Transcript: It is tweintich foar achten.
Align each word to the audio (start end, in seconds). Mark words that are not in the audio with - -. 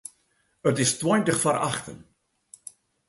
It 0.69 0.75
is 0.83 0.93
tweintich 0.99 1.41
foar 1.43 1.57
achten. 1.69 1.99